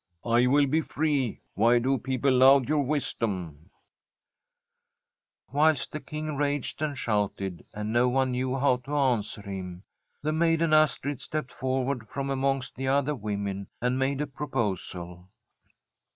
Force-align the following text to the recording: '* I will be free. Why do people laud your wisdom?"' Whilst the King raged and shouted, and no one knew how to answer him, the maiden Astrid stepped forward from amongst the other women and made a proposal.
'* 0.19 0.23
I 0.25 0.47
will 0.47 0.65
be 0.65 0.81
free. 0.81 1.43
Why 1.53 1.77
do 1.77 1.99
people 1.99 2.31
laud 2.31 2.67
your 2.67 2.81
wisdom?"' 2.81 3.69
Whilst 5.53 5.91
the 5.91 5.99
King 5.99 6.35
raged 6.35 6.81
and 6.81 6.97
shouted, 6.97 7.67
and 7.75 7.93
no 7.93 8.09
one 8.09 8.31
knew 8.31 8.57
how 8.57 8.77
to 8.77 8.95
answer 8.95 9.43
him, 9.43 9.83
the 10.23 10.33
maiden 10.33 10.73
Astrid 10.73 11.21
stepped 11.21 11.51
forward 11.51 12.07
from 12.09 12.31
amongst 12.31 12.77
the 12.77 12.87
other 12.87 13.13
women 13.13 13.67
and 13.79 13.99
made 13.99 14.21
a 14.21 14.25
proposal. 14.25 15.29